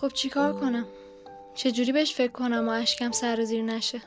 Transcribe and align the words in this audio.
خب 0.00 0.08
چیکار 0.08 0.52
کنم؟ 0.52 0.86
چجوری 1.54 1.92
بهش 1.92 2.14
فکر 2.14 2.32
کنم 2.32 2.68
و 2.68 2.70
اشکم 2.70 3.10
سر 3.10 3.44
زیر 3.44 3.62
نشه؟ 3.62 4.00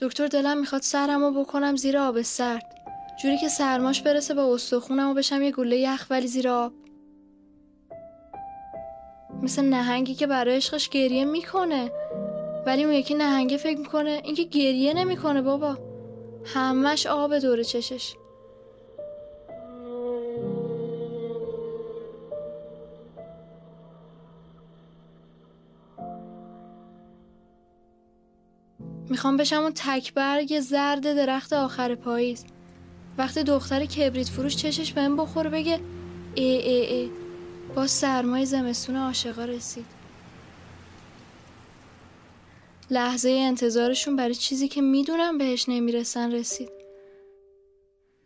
دکتر 0.00 0.26
دلم 0.26 0.58
می‌خواد 0.58 0.82
سرمو 0.82 1.44
بکنم 1.44 1.76
زیر 1.76 1.98
آب 1.98 2.22
سرد. 2.22 2.74
جوری 3.22 3.38
که 3.38 3.48
سرماش 3.48 4.02
برسه 4.02 4.34
به 4.34 4.40
استخونم 4.40 5.10
و 5.10 5.14
بشم 5.14 5.42
یه 5.42 5.50
گله 5.50 5.76
یخ 5.76 6.06
ولی 6.10 6.26
زیر 6.26 6.48
آب. 6.48 6.72
مثل 9.42 9.64
نهنگی 9.64 10.14
که 10.14 10.26
برای 10.26 10.56
عشقش 10.56 10.88
گریه 10.88 11.24
می‌کنه. 11.24 11.90
ولی 12.66 12.84
اون 12.84 12.92
یکی 12.92 13.14
نهنگه 13.14 13.56
فکر 13.56 13.78
می‌کنه 13.78 14.20
اینکه 14.24 14.42
گریه 14.42 14.94
نمی‌کنه 14.94 15.42
بابا. 15.42 15.78
همش 16.44 17.06
آب 17.06 17.38
دور 17.38 17.62
چشش. 17.62 18.14
می‌خوام 29.10 29.36
بشم 29.36 29.56
اون 29.56 29.72
تکبرگ 29.74 30.60
زرد 30.60 31.02
درخت 31.02 31.52
آخر 31.52 31.94
پاییز. 31.94 32.44
وقتی 33.18 33.42
دختر 33.42 33.84
کبریت 33.84 34.28
فروش 34.28 34.56
چشش 34.56 34.92
بهم 34.92 35.16
بخوره 35.16 35.50
بگه 35.50 35.80
ای 36.34 36.44
ای 36.44 36.86
ای. 36.86 37.10
با 37.74 37.86
سرمای 37.86 38.46
زمستون 38.46 38.96
عاشقا 38.96 39.44
رسید. 39.44 39.86
لحظه 42.90 43.30
انتظارشون 43.30 44.16
برای 44.16 44.34
چیزی 44.34 44.68
که 44.68 44.80
می‌دونم 44.80 45.38
بهش 45.38 45.68
نمی‌رسن 45.68 46.32
رسید. 46.32 46.70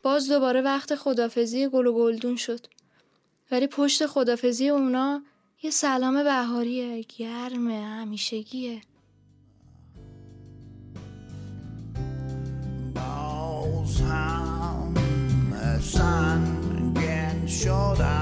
باز 0.03 0.29
دوباره 0.29 0.61
وقت 0.61 0.95
خدافزی 0.95 1.69
گل 1.69 1.87
و 1.87 1.93
گلدون 1.93 2.37
شد. 2.37 2.67
ولی 3.51 3.67
پشت 3.67 4.07
خدافزی 4.07 4.69
اونا 4.69 5.23
یه 5.63 5.71
سلام 5.71 6.25
بهاریه 6.25 7.05
گرمه 7.19 7.85
همیشگیه. 7.87 8.81
Sun 15.83 16.95
again 16.97 17.47
showed 17.47 18.01
us 18.01 18.22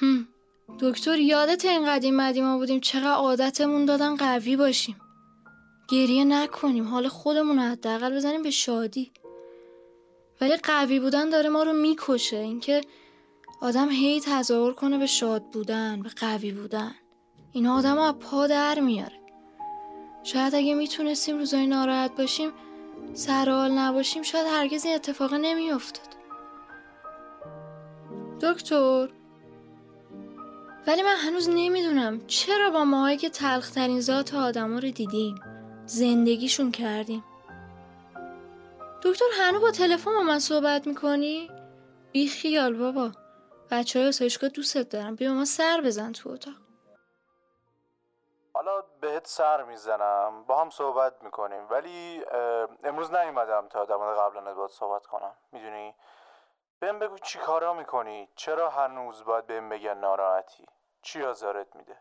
هم. 0.00 0.28
دکتر 0.80 1.18
یادت 1.18 1.64
این 1.64 1.86
قدیم 1.86 2.16
مدیما 2.16 2.58
بودیم 2.58 2.80
چقدر 2.80 3.12
عادتمون 3.12 3.84
دادن 3.84 4.16
قوی 4.16 4.56
باشیم. 4.56 4.96
گریه 5.88 6.24
نکنیم 6.24 6.88
حال 6.88 7.08
خودمون 7.08 7.56
رو 7.56 7.62
حداقل 7.62 8.16
بزنیم 8.16 8.42
به 8.42 8.50
شادی. 8.50 9.12
ولی 10.40 10.56
قوی 10.56 11.00
بودن 11.00 11.30
داره 11.30 11.48
ما 11.48 11.62
رو 11.62 11.72
می‌کشه. 11.72 12.36
اینکه 12.36 12.80
آدم 13.60 13.88
هی 13.88 14.20
تظاهر 14.20 14.72
کنه 14.72 14.98
به 14.98 15.06
شاد 15.06 15.42
بودن 15.42 16.02
به 16.02 16.08
قوی 16.08 16.52
بودن. 16.52 16.94
اینا 17.52 17.74
آدم 17.76 17.98
رو 17.98 18.12
پا 18.12 18.46
در 18.46 18.80
میاره. 18.80 19.20
شاید 20.22 20.54
اگه 20.54 20.74
می‌تونستیم 20.74 21.38
روزای 21.38 21.66
ناراحت 21.66 22.16
باشیم 22.16 22.52
سرحال 23.14 23.70
نباشیم 23.70 24.22
شاید 24.22 24.46
هرگز 24.46 24.84
این 24.84 24.94
اتفاق 24.94 25.34
نمیافتاد. 25.34 26.08
دکتر 28.42 29.08
ولی 30.86 31.02
من 31.02 31.16
هنوز 31.16 31.48
نمی‌دونم 31.48 32.26
چرا 32.26 32.70
با 32.70 32.84
ماهایی 32.84 33.16
که 33.16 33.30
تلخترین 33.30 34.00
ذات 34.00 34.34
آدما 34.34 34.78
رو 34.78 34.90
دیدیم 34.90 35.34
زندگیشون 35.86 36.72
کردیم. 36.72 37.24
دکتر 39.02 39.24
هنو 39.38 39.60
با 39.60 39.70
تلفن 39.70 40.10
با 40.10 40.22
من 40.22 40.38
صحبت 40.38 40.86
می‌کنی؟ 40.86 41.50
بی 42.12 42.28
خیال 42.28 42.76
بابا 42.76 43.10
بچه 43.70 43.98
های 43.98 44.08
آسایشگاه 44.08 44.50
دوستت 44.50 44.88
دارم 44.88 45.14
بیا 45.14 45.34
ما 45.34 45.44
سر 45.44 45.80
بزن 45.84 46.12
تو 46.12 46.30
اتاق. 46.30 46.54
حالا 48.52 48.82
بهت 49.00 49.26
سر 49.26 49.64
می‌زنم. 49.64 50.44
با 50.46 50.60
هم 50.60 50.70
صحبت 50.70 51.22
می‌کنیم. 51.22 51.62
ولی 51.70 52.22
امروز 52.84 53.10
نیومدم 53.10 53.68
تا 53.68 53.84
در 53.84 53.96
مورد 53.96 54.18
قبلا 54.18 54.54
باید 54.54 54.70
صحبت 54.70 55.06
کنم. 55.06 55.34
می‌دونی؟ 55.52 55.94
بهم 56.80 56.98
بگو 56.98 57.18
چی 57.18 57.38
کارا 57.38 57.74
می‌کنی؟ 57.74 58.28
چرا 58.36 58.70
هنوز 58.70 59.24
باید 59.24 59.46
بهم 59.46 59.68
بگن 59.68 59.98
ناراحتی؟ 59.98 60.66
چی 61.02 61.22
آزارت 61.22 61.76
میده؟ 61.76 61.96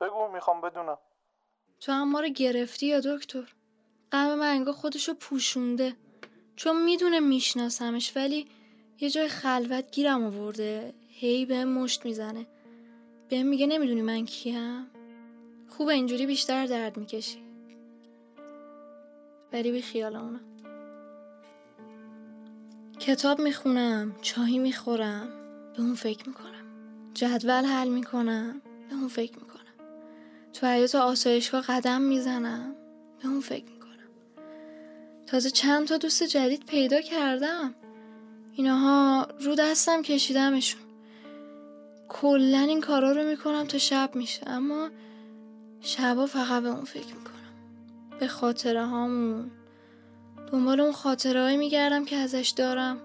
بگو 0.00 0.28
می‌خوام 0.28 0.60
بدونم. 0.60 0.98
تو 1.80 1.92
هم 1.92 2.12
ما 2.12 2.20
رو 2.20 2.28
گرفتی 2.28 2.86
یا 2.86 3.00
دکتر؟ 3.00 3.54
غم 4.12 4.34
من 4.34 4.50
انگار 4.50 4.74
خودشو 4.74 5.14
پوشونده. 5.14 5.96
چون 6.56 6.84
می‌دونه 6.84 7.20
میشناسمش 7.20 8.16
ولی 8.16 8.48
یه 9.00 9.10
جای 9.10 9.28
خلوت 9.28 9.90
گیرم 9.90 10.24
آورده. 10.24 10.94
هی 11.08 11.46
به 11.46 11.64
مشت 11.64 12.04
می‌زنه. 12.04 12.46
به 13.28 13.42
میگه 13.42 13.66
نمی‌دونی 13.66 14.02
من 14.02 14.24
کیم؟ 14.24 14.90
خوبه 15.68 15.92
اینجوری 15.92 16.26
بیشتر 16.26 16.66
درد 16.66 16.96
می‌کشی. 16.96 17.44
بری 19.52 19.72
بی 19.72 19.82
خیال 19.82 20.16
کتاب 23.04 23.40
می‌خونم 23.40 24.14
چایی 24.22 24.58
می‌خورم 24.58 25.28
به 25.76 25.82
اون 25.82 25.94
فکر 25.94 26.28
می‌کنم. 26.28 26.64
جدول 27.14 27.64
حل 27.64 27.88
می‌کنم 27.88 28.62
به 28.88 28.94
اون 28.94 29.08
فکر 29.08 29.38
می‌کنم. 29.38 29.74
تو 30.52 30.66
حیات 30.66 30.94
آسایشگاه 30.94 31.62
قدم 31.62 32.02
می‌زنم 32.02 32.74
به 33.22 33.28
اون 33.28 33.40
فکر 33.40 33.64
می‌کنم. 33.64 34.08
تازه 35.26 35.50
چند 35.50 35.86
تا 35.86 35.96
دوست 35.96 36.22
جدید 36.22 36.66
پیدا 36.66 37.00
کردم. 37.00 37.74
اینها 38.52 39.28
رو 39.40 39.54
دستم 39.54 40.02
کشیدمشون. 40.02 40.82
کلا 42.08 42.58
این 42.58 42.80
کارا 42.80 43.12
رو 43.12 43.24
می‌کنم 43.24 43.64
تا 43.64 43.78
شب 43.78 44.10
میشه 44.14 44.50
اما 44.50 44.90
شبا 45.80 46.26
فقط 46.26 46.62
به 46.62 46.68
اون 46.68 46.84
فکر 46.84 47.14
می‌کنم. 47.14 47.34
به 48.20 48.28
خاطره 48.28 48.84
هامون. 48.84 49.50
دنبال 50.54 50.80
اون 50.80 50.92
خاطره 50.92 51.56
میگردم 51.56 52.04
که 52.04 52.16
ازش 52.16 52.52
دارم. 52.56 52.98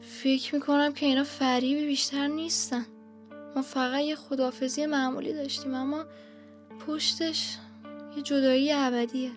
فکر 0.00 0.54
می‌کنم 0.54 0.92
که 0.92 1.06
اینا 1.06 1.24
فریبی 1.24 1.86
بیشتر 1.86 2.26
نیستن. 2.26 2.86
ما 3.56 3.62
فقط 3.62 4.00
یه 4.00 4.16
خدافزی 4.16 4.86
معمولی 4.86 5.32
داشتیم 5.32 5.74
اما 5.74 6.04
پشتش 6.86 7.56
یه 8.16 8.22
جدایی 8.22 8.72
ابدیه. 8.72 9.30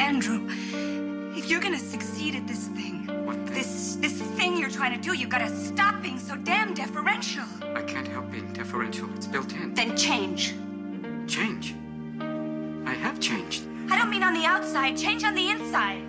Andrew. 0.00 0.48
If 1.36 1.50
you're 1.50 1.60
gonna 1.60 1.78
succeed 1.78 2.34
at 2.34 2.46
this 2.46 2.68
thing, 2.68 3.06
this 3.46 3.96
this 3.96 4.16
thing 4.38 4.56
you're 4.56 4.70
trying 4.70 4.98
to 4.98 5.00
do, 5.08 5.14
you 5.14 5.28
gotta 5.28 5.54
stop 5.54 6.00
being 6.02 6.18
so 6.18 6.36
damn 6.36 6.72
deferential. 6.72 7.44
I 7.74 7.82
can't 7.82 8.08
help 8.08 8.30
being 8.30 8.50
deferential. 8.52 9.08
It's 9.14 9.26
built 9.26 9.52
in. 9.52 9.74
Then 9.74 9.94
change. 9.96 10.54
Change. 11.26 11.74
I 12.86 12.94
have 12.94 13.20
changed. 13.20 13.64
I 13.90 13.98
don't 13.98 14.08
mean 14.08 14.22
on 14.22 14.32
the 14.32 14.46
outside, 14.46 14.96
change 14.96 15.22
on 15.22 15.34
the 15.34 15.50
inside. 15.50 16.02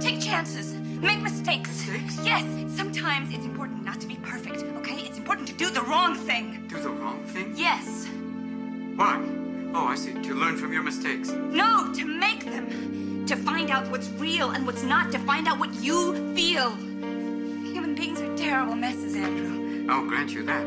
Take 0.00 0.18
chances. 0.20 0.74
make 1.10 1.20
mistakes. 1.20 1.70
Mistakes? 1.86 2.18
Yes, 2.24 2.44
sometimes 2.74 3.34
it's 3.34 3.44
important 3.44 3.84
not 3.84 4.00
to 4.00 4.06
be 4.06 4.16
perfect, 4.16 4.58
okay? 4.78 4.98
It's 5.06 5.18
important 5.18 5.46
to 5.48 5.54
do 5.54 5.68
the 5.68 5.82
wrong 5.82 6.14
thing. 6.14 6.64
Do 6.68 6.80
the 6.80 6.88
wrong 6.88 7.22
thing? 7.24 7.52
Yes. 7.56 8.08
Why? 8.96 9.20
Oh, 9.74 9.86
I 9.86 9.94
see. 9.94 10.12
To 10.12 10.34
learn 10.34 10.56
from 10.56 10.72
your 10.72 10.82
mistakes. 10.82 11.30
No, 11.30 11.92
to 11.94 12.04
make 12.04 12.44
them. 12.44 13.24
To 13.26 13.36
find 13.36 13.70
out 13.70 13.88
what's 13.90 14.08
real 14.10 14.50
and 14.50 14.66
what's 14.66 14.82
not. 14.82 15.12
To 15.12 15.18
find 15.20 15.48
out 15.48 15.58
what 15.58 15.72
you 15.82 16.34
feel. 16.34 16.70
Human 16.70 17.94
beings 17.94 18.20
are 18.20 18.36
terrible 18.36 18.74
messes, 18.74 19.16
Andrew. 19.16 19.86
I'll 19.90 20.06
grant 20.06 20.32
you 20.32 20.42
that. 20.44 20.66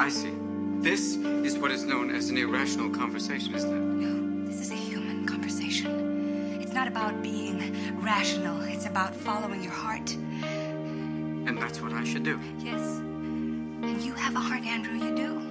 I 0.00 0.08
see. 0.08 0.32
This 0.80 1.16
is 1.16 1.56
what 1.58 1.70
is 1.70 1.84
known 1.84 2.14
as 2.14 2.28
an 2.30 2.36
irrational 2.36 2.90
conversation, 2.90 3.54
isn't 3.54 3.70
it? 3.70 3.80
No, 3.80 4.46
this 4.46 4.60
is 4.60 4.70
a 4.70 4.76
human 4.76 5.26
conversation. 5.26 6.60
It's 6.60 6.72
not 6.72 6.86
about 6.86 7.22
being 7.22 8.00
rational, 8.00 8.60
it's 8.62 8.86
about 8.86 9.14
following 9.14 9.62
your 9.62 9.72
heart. 9.72 10.12
And 10.12 11.56
that's 11.58 11.80
what 11.80 11.92
I 11.92 12.04
should 12.04 12.24
do. 12.24 12.38
Yes. 12.58 12.80
And 12.98 14.02
you 14.02 14.12
have 14.14 14.34
a 14.36 14.40
heart, 14.40 14.64
Andrew, 14.64 14.98
you 14.98 15.14
do. 15.16 15.45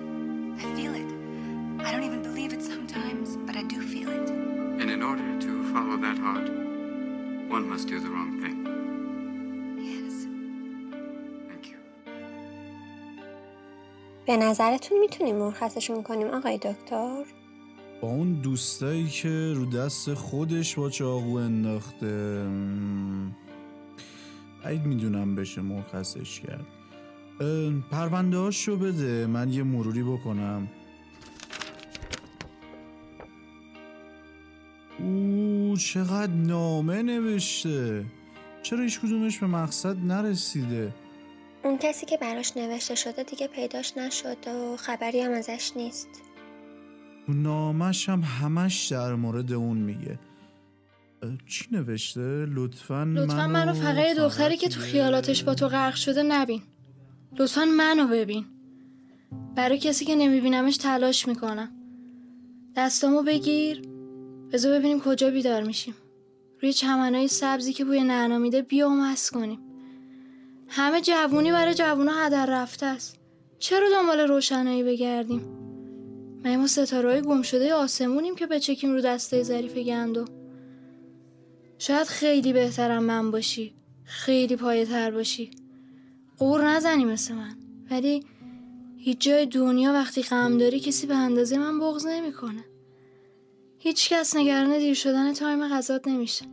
Must 7.75 7.89
do 7.89 7.99
the 7.99 8.11
wrong 8.15 8.31
thing. 8.41 8.57
Yes. 9.91 10.15
Thank 11.49 11.65
you. 11.71 11.77
به 14.27 14.37
نظرتون 14.37 14.99
می‌تونیم 14.99 15.35
مرخصشون 15.35 16.03
کنیم 16.03 16.27
آقای 16.27 16.57
دکتر؟ 16.57 17.23
با 18.01 18.07
اون 18.07 18.33
دوستایی 18.33 19.07
که 19.07 19.53
رو 19.55 19.65
دست 19.65 20.13
خودش 20.13 20.75
با 20.75 20.89
چاقو 20.89 21.35
انداخته 21.35 22.05
مم، 22.47 23.35
بعید 24.63 24.85
می‌دونم 24.85 25.35
بشه 25.35 25.61
مرخصش 25.61 26.39
کرد 26.39 26.65
پرونده 27.91 28.37
هاشو 28.37 28.77
بده 28.77 29.27
من 29.27 29.53
یه 29.53 29.63
مروری 29.63 30.03
بکنم 30.03 30.67
او 34.99 35.44
چقدر 35.75 36.33
نامه 36.33 37.01
نوشته. 37.01 38.05
چرا 38.63 38.83
هیچ 38.83 38.99
کدومش 38.99 39.37
به 39.37 39.47
مقصد 39.47 39.97
نرسیده؟ 39.97 40.93
اون 41.63 41.77
کسی 41.77 42.05
که 42.05 42.17
براش 42.17 42.57
نوشته 42.57 42.95
شده 42.95 43.23
دیگه 43.23 43.47
پیداش 43.47 43.97
نشد 43.97 44.37
و 44.47 44.77
خبری 44.77 45.21
هم 45.21 45.31
ازش 45.31 45.71
نیست. 45.75 46.07
تو 47.25 47.33
نامش 47.33 48.09
هم 48.09 48.21
همش 48.21 48.87
در 48.87 49.15
مورد 49.15 49.53
اون 49.53 49.77
میگه. 49.77 50.19
چی 51.47 51.65
نوشته؟ 51.71 52.45
لطفا 52.45 53.03
لطفا 53.03 53.47
منو 53.47 53.73
فقط 53.73 54.17
دختری 54.17 54.57
که 54.57 54.69
تو 54.69 54.79
خیالاتش 54.79 55.43
با 55.43 55.55
تو 55.55 55.67
غرق 55.67 55.95
شده 55.95 56.23
نبین. 56.23 56.61
لطفا 57.39 57.65
منو 57.65 58.07
ببین. 58.07 58.45
برای 59.55 59.79
کسی 59.79 60.05
که 60.05 60.15
نمیبینمش 60.15 60.77
تلاش 60.77 61.27
می‌کنم. 61.27 61.71
دستامو 62.77 63.23
بگیر. 63.23 63.94
بذار 64.55 64.79
ببینیم 64.79 65.01
کجا 65.01 65.29
بیدار 65.29 65.63
میشیم. 65.63 65.95
روی 66.61 66.73
چمنهای 66.73 67.27
سبزی 67.27 67.73
که 67.73 67.85
بوی 67.85 68.03
نعنا 68.03 68.37
میده 68.37 68.61
بیا 68.61 68.89
و 68.89 69.15
کنیم. 69.33 69.59
همه 70.67 71.01
جوونی 71.01 71.51
برای 71.51 71.73
جوونا 71.73 72.11
هدر 72.11 72.45
رفته 72.45 72.85
است. 72.85 73.19
چرا 73.59 73.89
دنبال 73.89 74.19
روشنایی 74.19 74.83
بگردیم؟ 74.83 75.41
ما 76.45 76.67
ستارههای 76.67 77.21
گم 77.21 77.41
شده 77.41 77.73
آسمونیم 77.73 78.35
که 78.35 78.47
بچکیم 78.47 78.93
رو 78.93 79.01
دسته 79.01 79.43
ظریف 79.43 79.77
گندو. 79.77 80.25
شاید 81.77 82.07
خیلی 82.07 82.53
بهترم 82.53 83.03
من 83.03 83.31
باشی. 83.31 83.75
خیلی 84.03 84.55
پایه 84.55 84.85
تر 84.85 85.11
باشی. 85.11 85.51
قور 86.37 86.69
نزنی 86.69 87.05
مثل 87.05 87.35
من. 87.35 87.55
ولی 87.91 88.23
هیچ 88.97 89.17
جای 89.19 89.45
دنیا 89.45 89.93
وقتی 89.93 90.21
غم 90.21 90.57
داری 90.57 90.79
کسی 90.79 91.07
به 91.07 91.15
اندازه 91.15 91.57
من 91.57 91.79
بغض 91.79 92.05
نمی‌کنه. 92.05 92.74
هیچ 93.85 94.09
کس 94.09 94.35
نگران 94.35 94.77
دیر 94.77 94.93
شدن 94.93 95.33
time 95.33 95.67
غذات 95.67 96.07
نمیشه. 96.07 96.45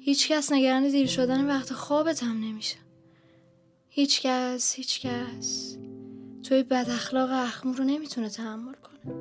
هیچ 0.00 0.28
کس 0.28 0.52
نگران 0.52 0.88
دیر 0.88 1.06
شدن 1.06 1.46
وقت 1.46 1.72
خوابت 1.72 2.22
هم 2.22 2.44
نمیشه. 2.44 2.76
هیچ 3.88 4.22
کس 4.22 4.74
هیچ 4.74 5.00
کس 5.00 5.76
توی 6.42 6.62
بد 6.62 6.86
اخلاق 6.90 7.30
اخمو 7.32 7.76
رو 7.76 7.84
نمی‌تونه 7.84 8.28
تحمل 8.28 8.74
کنه. 8.74 9.14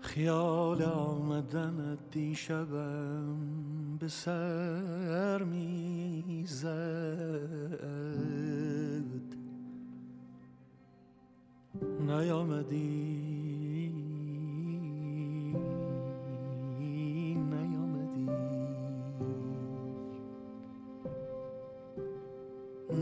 خیال 0.00 0.82
آمدن 0.82 1.98
دیشبم 2.10 3.38
به 4.00 4.08
سر 4.08 5.42
می‌زد. 5.42 6.68
نیامدی؟ 12.06 13.92
نیامدی؟ 17.50 18.28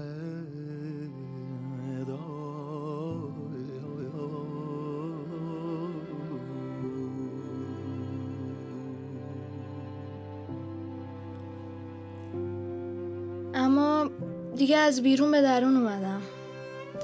دیگه 14.57 14.77
از 14.77 15.03
بیرون 15.03 15.31
به 15.31 15.43
درون 15.43 15.77
اومدم. 15.77 16.23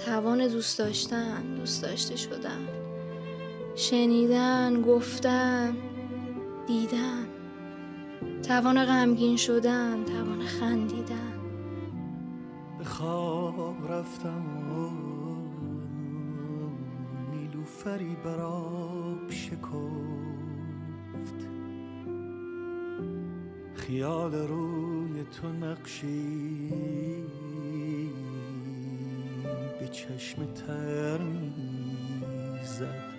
توان 0.04 0.48
دوست 0.48 0.78
داشتن 0.78 1.54
دوست 1.54 1.82
داشته 1.82 2.16
شدن. 2.16 2.68
شنیدن 3.74 4.82
گفتن 4.82 5.76
دیدن. 6.66 7.26
توان 8.42 8.84
غمگین 8.84 9.36
شدن 9.36 10.04
توان 10.04 10.46
خندیدن. 10.46 11.32
به 12.78 12.84
خواب 12.84 13.92
رفتم 13.92 14.44
و 14.72 14.90
نیلوفری 17.30 18.16
براب 18.24 19.30
شکفت. 19.30 20.32
خیال 23.74 24.34
روی 24.34 25.24
تو 25.40 25.48
نقشی 25.48 27.11
به 29.82 29.88
چشم 29.88 30.46
تر 30.46 31.18
می‌زد. 31.18 33.12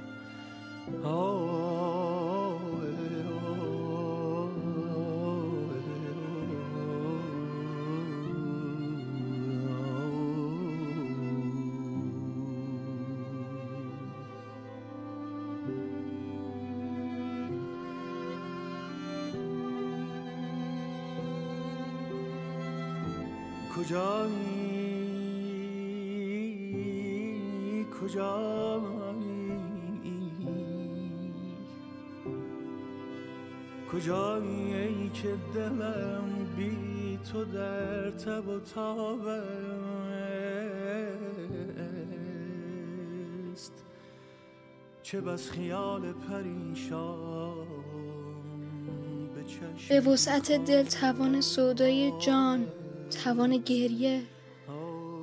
کجایی 23.76 24.83
کجایی 28.04 29.60
کجایی 33.92 34.74
ای 34.74 35.10
که 35.10 35.36
دلم 35.54 36.48
بی 36.58 37.20
تو 37.32 37.46
در 37.46 38.12
تب 38.12 38.48
و 38.48 38.60
تاب 38.60 39.28
است 43.52 43.74
چه 45.04 45.22
بس 45.22 45.52
خیال 45.52 46.12
پریشان 46.12 47.68
به 49.90 50.00
وسعت 50.00 50.52
دل 50.52 50.84
توان 50.84 51.42
سودای 51.42 52.14
جان 52.20 52.68
توان 53.24 53.58
گریه. 53.58 54.33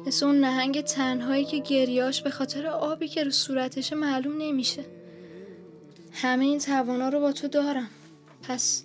مثل 0.07 0.27
اون 0.27 0.41
نهنگ 0.41 0.81
تنهایی 0.81 1.45
که 1.45 1.59
گریاش 1.59 2.23
به 2.23 2.31
خاطر 2.31 2.67
آبی 2.67 3.09
که 3.09 3.25
رو 3.25 3.31
صورتشه 3.31 3.97
معلوم 3.97 4.39
نمیشه. 4.39 4.85
همه 6.13 6.45
این 6.45 6.59
توانا 6.59 7.09
رو 7.09 7.21
با 7.21 7.33
تو 7.33 7.49
دارم. 7.49 7.91
پس 8.43 8.85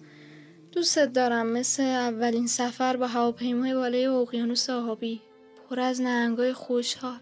دوستت 0.71 1.13
دارم 1.13 1.47
مثل 1.47 1.83
اولین 1.83 2.47
سفر 2.47 2.97
با 2.97 3.07
هواپیمای 3.07 3.73
بالای 3.73 4.05
اقیانوس 4.05 4.69
آبی. 4.69 5.21
پر 5.69 5.79
از 5.79 6.01
نهنگای 6.01 6.53
خوشحال. 6.53 7.19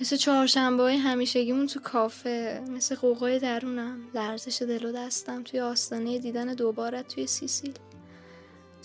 مثل 0.00 0.16
چهارشنبه 0.16 0.82
های 0.82 0.96
همیشگیمون 0.96 1.66
تو 1.66 1.80
کافه 1.80 2.62
مثل 2.70 2.94
قوقای 2.94 3.38
درونم 3.38 3.98
لرزش 4.14 4.62
دل 4.62 4.84
و 4.84 4.92
دستم 4.92 5.42
توی 5.42 5.60
آستانه 5.60 6.18
دیدن 6.18 6.54
دوبارت 6.54 7.08
توی 7.08 7.26
سیسیل. 7.26 7.74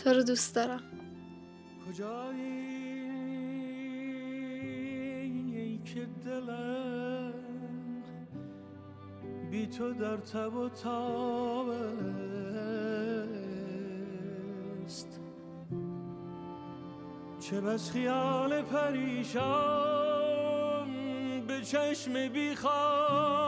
تو 0.03 0.09
رو 0.09 0.23
دوست 0.23 0.55
دارم. 0.55 0.83
کجایی؟ 1.87 2.64
که 5.85 6.07
دلم 6.25 7.33
بی 9.51 9.67
تو 9.67 9.93
در 9.93 10.17
تب 10.17 10.55
و 10.55 10.69
تاب 10.69 11.69
است. 14.85 15.19
چه 17.39 17.61
بس 17.61 17.91
خیال 17.91 18.61
پریشان 18.61 19.45
به 21.47 21.61
چشم 21.61 22.27
بی 22.27 22.55
خواب 22.55 23.44